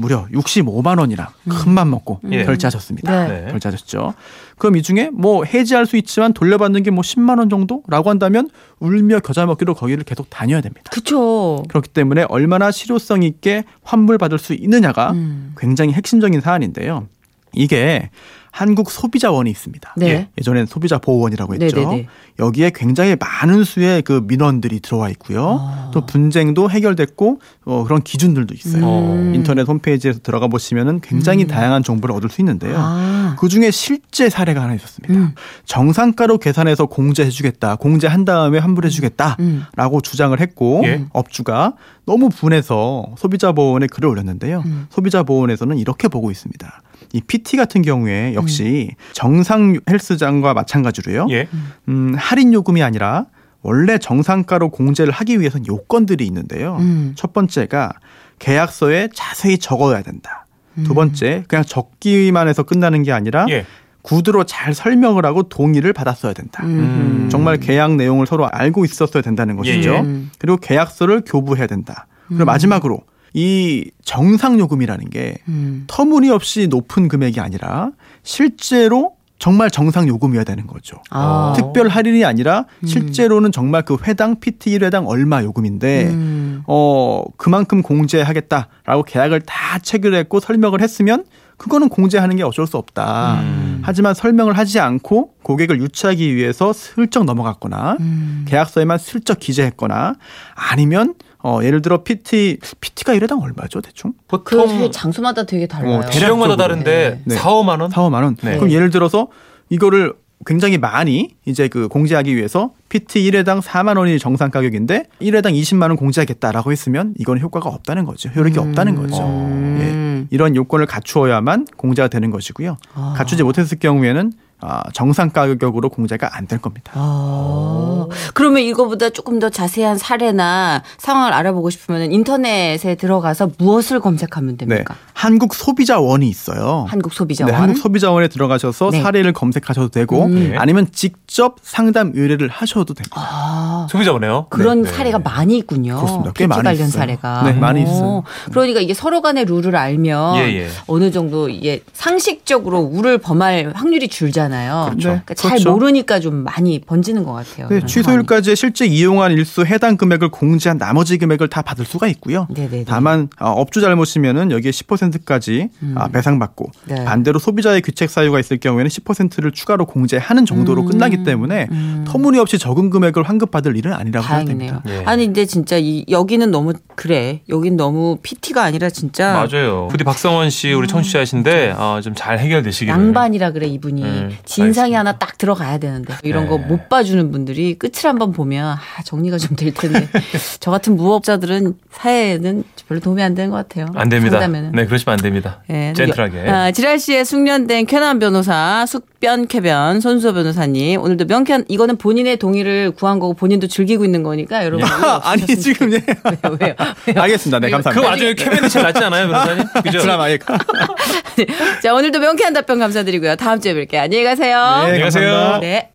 무려 0.00 0.26
65만 0.32 0.98
원이랑 1.00 1.26
큰맘 1.48 1.90
먹고 1.90 2.20
예. 2.30 2.44
결제하셨습니다. 2.44 3.26
네. 3.26 3.44
네. 3.46 3.50
결제하셨죠. 3.50 4.14
그럼 4.56 4.76
이 4.76 4.82
중에 4.82 5.10
뭐 5.12 5.44
해지할 5.44 5.86
수 5.86 5.96
있지만 5.96 6.32
돌려받는 6.32 6.82
게 6.84 6.90
뭐 6.90 7.02
10만 7.02 7.38
원 7.38 7.50
정도라고 7.50 8.08
한다면 8.08 8.48
울며 8.78 9.20
겨자 9.20 9.44
먹기로 9.46 9.74
거기를 9.74 10.04
계속 10.04 10.30
다녀야 10.30 10.60
됩니다. 10.60 10.90
그쵸. 10.92 11.64
그렇기 11.68 11.88
때문에 11.90 12.26
얼마나 12.28 12.70
실효성 12.70 13.24
있게 13.24 13.64
환불 13.82 14.18
받을 14.18 14.38
수 14.38 14.54
있느냐가 14.54 15.10
음. 15.12 15.54
굉장히 15.58 15.92
핵심적인 15.92 16.40
사안인데요. 16.40 17.08
이게 17.52 18.10
한국 18.58 18.90
소비자원이 18.90 19.48
있습니다. 19.52 19.94
네. 19.98 20.30
예전엔 20.36 20.66
소비자 20.66 20.98
보호원이라고 20.98 21.54
했죠. 21.54 21.76
네네네. 21.76 22.08
여기에 22.40 22.72
굉장히 22.74 23.14
많은 23.14 23.62
수의 23.62 24.02
그 24.02 24.24
민원들이 24.26 24.80
들어와 24.80 25.10
있고요. 25.10 25.60
아. 25.60 25.90
또 25.94 26.04
분쟁도 26.06 26.68
해결됐고 26.68 27.40
어, 27.66 27.84
그런 27.84 28.02
기준들도 28.02 28.52
있어요. 28.54 28.84
음. 28.84 29.32
인터넷 29.32 29.62
홈페이지에서 29.62 30.18
들어가 30.24 30.48
보시면은 30.48 31.00
굉장히 31.00 31.46
다양한 31.46 31.84
정보를 31.84 32.16
얻을 32.16 32.30
수 32.30 32.40
있는데요. 32.40 32.74
아. 32.76 33.36
그 33.38 33.48
중에 33.48 33.70
실제 33.70 34.28
사례가 34.28 34.60
하나 34.60 34.74
있었습니다. 34.74 35.14
음. 35.14 35.34
정상가로 35.64 36.38
계산해서 36.38 36.86
공제해주겠다, 36.86 37.76
공제한 37.76 38.24
다음에 38.24 38.58
환불해주겠다라고 38.58 39.38
음. 39.38 40.02
주장을 40.02 40.40
했고 40.40 40.82
예. 40.84 41.04
업주가 41.12 41.74
너무 42.06 42.28
분해서 42.28 43.06
소비자 43.16 43.52
보호원에 43.52 43.86
글을 43.86 44.08
올렸는데요. 44.08 44.64
음. 44.66 44.86
소비자 44.90 45.22
보호원에서는 45.22 45.78
이렇게 45.78 46.08
보고 46.08 46.32
있습니다. 46.32 46.82
이 47.12 47.20
PT 47.20 47.56
같은 47.56 47.82
경우에 47.82 48.34
역시 48.34 48.90
음. 48.90 49.02
정상 49.12 49.80
헬스장과 49.88 50.54
마찬가지로요. 50.54 51.26
예. 51.30 51.48
음, 51.88 52.14
할인 52.16 52.52
요금이 52.52 52.82
아니라 52.82 53.26
원래 53.62 53.98
정상가로 53.98 54.70
공제를 54.70 55.12
하기 55.12 55.40
위해서는 55.40 55.66
요건들이 55.66 56.24
있는데요. 56.26 56.76
음. 56.80 57.12
첫 57.16 57.32
번째가 57.32 57.92
계약서에 58.38 59.08
자세히 59.14 59.58
적어야 59.58 60.02
된다. 60.02 60.46
음. 60.76 60.84
두 60.84 60.94
번째, 60.94 61.44
그냥 61.48 61.64
적기만 61.64 62.48
해서 62.48 62.62
끝나는 62.62 63.02
게 63.02 63.12
아니라 63.12 63.46
예. 63.50 63.66
구두로 64.02 64.44
잘 64.44 64.74
설명을 64.74 65.26
하고 65.26 65.42
동의를 65.42 65.92
받았어야 65.92 66.32
된다. 66.32 66.64
음. 66.64 67.28
정말 67.30 67.58
계약 67.58 67.96
내용을 67.96 68.26
서로 68.26 68.48
알고 68.48 68.84
있었어야 68.84 69.22
된다는 69.22 69.56
것이죠. 69.56 69.90
예, 69.90 69.94
예. 69.96 70.00
음. 70.00 70.30
그리고 70.38 70.56
계약서를 70.58 71.22
교부해야 71.26 71.66
된다. 71.66 72.06
그리고 72.28 72.44
마지막으로 72.44 73.00
이 73.34 73.90
정상 74.04 74.58
요금이라는 74.58 75.10
게 75.10 75.36
음. 75.48 75.84
터무니없이 75.86 76.68
높은 76.68 77.08
금액이 77.08 77.40
아니라 77.40 77.90
실제로 78.22 79.18
정말 79.38 79.70
정상 79.70 80.08
요금이어야 80.08 80.44
되는 80.44 80.66
거죠. 80.66 80.96
아. 81.10 81.54
특별 81.56 81.88
할인이 81.88 82.24
아니라 82.24 82.64
실제로는 82.84 83.52
정말 83.52 83.84
그 83.84 83.96
회당 84.04 84.40
PT 84.40 84.76
1회당 84.78 85.06
얼마 85.06 85.42
요금인데 85.44 86.08
음. 86.08 86.62
어 86.66 87.22
그만큼 87.36 87.82
공제하겠다라고 87.82 89.04
계약을 89.06 89.42
다 89.42 89.78
체결했고 89.78 90.40
설명을 90.40 90.80
했으면 90.80 91.24
그거는 91.56 91.88
공제하는 91.88 92.36
게 92.36 92.42
어쩔 92.42 92.66
수 92.66 92.76
없다. 92.78 93.40
음. 93.40 93.80
하지만 93.82 94.14
설명을 94.14 94.56
하지 94.56 94.80
않고 94.80 95.34
고객을 95.42 95.80
유치하기 95.80 96.34
위해서 96.34 96.72
슬쩍 96.72 97.24
넘어갔거나 97.24 97.96
음. 98.00 98.44
계약서에만 98.48 98.98
슬쩍 98.98 99.38
기재했거나 99.38 100.14
아니면 100.54 101.14
어 101.42 101.60
예를 101.62 101.82
들어 101.82 102.02
PT 102.02 102.58
PT가 102.80 103.14
1회당 103.14 103.42
얼마죠 103.42 103.80
대충? 103.80 104.12
그 104.28 104.42
보통 104.42 104.90
장소마다 104.90 105.44
되게 105.44 105.66
달라요. 105.66 105.98
어, 105.98 106.10
지역마다 106.10 106.56
대략적으로. 106.56 106.56
다른데 106.56 107.20
네. 107.24 107.34
4, 107.34 107.50
5만 107.50 107.80
원? 107.80 107.90
4, 107.90 108.02
5만 108.02 108.22
원. 108.24 108.36
네. 108.42 108.56
그럼 108.56 108.70
예를 108.70 108.90
들어서 108.90 109.28
이거를 109.68 110.14
굉장히 110.46 110.78
많이 110.78 111.34
이제 111.44 111.68
그 111.68 111.88
공제하기 111.88 112.34
위해서 112.36 112.70
PT 112.88 113.30
1회당 113.30 113.60
4만 113.60 113.98
원이 113.98 114.18
정상 114.18 114.50
가격인데 114.50 115.04
1회당 115.20 115.52
20만 115.52 115.82
원 115.82 115.96
공제하겠다라고 115.96 116.72
했으면 116.72 117.14
이건 117.18 117.38
효과가 117.40 117.68
없다는 117.68 118.04
거죠. 118.04 118.28
효력이 118.30 118.58
없다는 118.58 118.94
거죠. 118.94 119.22
음. 119.24 119.78
예. 119.80 120.28
이런 120.30 120.54
요건을 120.56 120.86
갖추어야만 120.86 121.66
공제가 121.76 122.08
되는 122.08 122.30
것이고요. 122.30 122.76
아. 122.94 123.14
갖추지 123.16 123.42
못했을 123.42 123.78
경우에는 123.78 124.32
아, 124.34 124.47
정상 124.92 125.30
가격으로 125.30 125.88
공제가 125.88 126.30
안 126.36 126.46
될 126.48 126.58
겁니다. 126.60 126.92
아, 126.94 128.06
그러면 128.32 128.62
이거보다 128.62 129.10
조금 129.10 129.38
더 129.38 129.50
자세한 129.50 129.98
사례나 129.98 130.82
상황을 130.96 131.32
알아보고 131.34 131.68
싶으면 131.70 132.10
인터넷에 132.12 132.94
들어가서 132.94 133.50
무엇을 133.58 134.00
검색하면 134.00 134.56
네. 134.56 134.66
됩니까? 134.66 134.94
한국 135.12 135.54
소비자원이 135.54 136.26
있어요. 136.28 136.86
한국 136.88 137.12
소비자원. 137.12 137.52
네, 137.52 137.58
한국 137.58 137.78
소비자원에 137.78 138.28
들어가셔서 138.28 138.90
네. 138.92 139.02
사례를 139.02 139.32
검색하셔도 139.32 139.88
되고 139.90 140.24
음. 140.24 140.52
네. 140.52 140.56
아니면 140.56 140.86
직접 140.92 141.56
상담 141.62 142.12
의뢰를 142.14 142.48
하셔도 142.48 142.94
됩니다. 142.94 143.16
아, 143.20 143.47
소비자원에요? 143.88 144.46
그런 144.50 144.82
네. 144.82 144.90
사례가 144.90 145.18
많이 145.18 145.58
있군요. 145.58 145.96
그렇습니다. 145.96 146.32
꽤 146.34 146.46
많이 146.46 146.62
관련 146.62 146.88
있어요. 146.88 147.00
사례가. 147.00 147.42
네, 147.44 147.52
많이 147.52 147.80
오. 147.80 147.84
있어요. 147.84 148.22
그러니까 148.50 148.80
이게 148.80 148.94
서로 148.94 149.20
간의 149.22 149.44
룰을 149.44 149.74
알면 149.76 150.36
예, 150.36 150.40
예. 150.60 150.68
어느 150.86 151.10
정도 151.10 151.48
이게 151.48 151.82
상식적으로 151.92 152.80
우를 152.80 153.18
범할 153.18 153.72
확률이 153.74 154.08
줄잖아요. 154.08 154.86
그렇죠. 154.90 155.08
그러니까 155.08 155.34
잘 155.34 155.50
그렇죠. 155.52 155.72
모르니까 155.72 156.20
좀 156.20 156.44
많이 156.44 156.78
번지는 156.80 157.24
것 157.24 157.32
같아요. 157.32 157.68
네, 157.68 157.84
취소일까지 157.84 158.56
실제 158.56 158.86
이용한 158.86 159.32
일수 159.32 159.64
해당 159.64 159.96
금액을 159.96 160.30
공제한 160.30 160.78
나머지 160.78 161.18
금액을 161.18 161.48
다 161.48 161.62
받을 161.62 161.84
수가 161.84 162.06
있고요. 162.08 162.46
네네네. 162.50 162.84
다만 162.86 163.28
어, 163.40 163.50
업주 163.50 163.80
잘못이면은 163.80 164.50
여기에 164.50 164.70
10%까지 164.70 165.68
아, 165.94 166.08
배상받고 166.08 166.64
음. 166.66 166.94
네. 166.94 167.04
반대로 167.04 167.38
소비자의 167.38 167.82
규책 167.82 168.10
사유가 168.10 168.38
있을 168.40 168.58
경우에는 168.58 168.88
10%를 168.88 169.52
추가로 169.52 169.86
공제하는 169.86 170.46
정도로 170.46 170.82
음. 170.82 170.86
끝나기 170.86 171.24
때문에 171.24 171.68
터무니없이 172.06 172.58
적은 172.58 172.90
금액을 172.90 173.22
환급받을 173.22 173.76
일은 173.78 173.92
아니라고 173.92 174.26
다행이네요. 174.26 174.82
예. 174.88 175.02
아니 175.06 175.26
근데 175.26 175.46
진짜 175.46 175.76
이 175.78 176.04
여기는 176.08 176.50
너무 176.50 176.72
그래. 176.96 177.40
여긴 177.48 177.76
너무 177.76 178.18
PT가 178.22 178.62
아니라 178.64 178.90
진짜 178.90 179.32
맞아요. 179.50 179.88
부디 179.88 180.04
박성원 180.04 180.50
씨 180.50 180.72
우리 180.72 180.88
청취자신데 180.88 181.74
어, 181.76 182.00
좀잘 182.02 182.38
해결되시기를. 182.40 182.92
양반이라 182.92 183.52
그래 183.52 183.66
이분이 183.68 184.02
네, 184.02 184.28
진상이 184.44 184.94
알겠습니다. 184.96 184.98
하나 184.98 185.12
딱 185.18 185.38
들어가야 185.38 185.78
되는데 185.78 186.14
이런 186.22 186.44
네. 186.44 186.50
거못 186.50 186.88
봐주는 186.88 187.30
분들이 187.30 187.74
끝을 187.78 188.08
한번 188.08 188.32
보면 188.32 188.66
아, 188.66 189.02
정리가 189.04 189.38
좀 189.38 189.56
될 189.58 189.72
텐데 189.74 190.08
저 190.60 190.70
같은 190.70 190.94
무업자들은 190.96 191.74
사회에는 191.90 192.64
별로 192.86 193.00
도움이 193.00 193.22
안 193.22 193.34
되는 193.34 193.50
것 193.50 193.56
같아요. 193.56 193.86
안 193.94 194.08
됩니다. 194.08 194.38
상담에는. 194.38 194.72
네, 194.72 194.86
그러시면 194.86 195.14
안 195.14 195.18
됩니다. 195.22 195.62
예, 195.70 195.92
젠틀하게. 195.96 196.48
아, 196.48 196.70
지랄 196.70 196.98
씨의 196.98 197.24
숙련된 197.24 197.86
쾌남 197.86 198.18
변호사 198.18 198.84
숙 198.86 199.17
쾌변 199.20 200.00
손수호 200.00 200.32
변호사님 200.32 201.00
오늘도 201.00 201.24
명쾌한 201.26 201.64
이거는 201.68 201.96
본인의 201.96 202.36
동의를 202.36 202.92
구한 202.92 203.18
거고 203.18 203.34
본인도 203.34 203.66
즐기고 203.66 204.04
있는 204.04 204.22
거니까 204.22 204.64
여러분 204.64 204.86
아니 205.22 205.44
지금 205.46 205.92
예. 205.92 205.96
왜요 205.96 206.56
왜요 206.60 206.74
왜요? 207.06 207.22
알겠습니다. 207.22 207.58
네그 207.58 207.72
감사합니다. 207.72 208.08
와중에 208.08 208.34
케빈이 208.34 208.68
제일 208.68 208.84
낫지 208.84 209.02
않아요, 209.04 209.28
변호사님? 209.28 209.64
그죠? 209.82 209.98
드라마 210.00 210.30
예. 210.30 210.38
자 211.82 211.94
오늘도 211.94 212.18
명쾌한 212.20 212.52
답변 212.52 212.78
감사드리고요 212.78 213.36
다음 213.36 213.60
주에 213.60 213.74
뵐게요 213.74 213.98
안녕히 213.98 214.24
가세요 214.24 214.56
네, 214.56 214.84
안녕히 214.84 215.00
가세요. 215.00 215.58
네. 215.60 215.90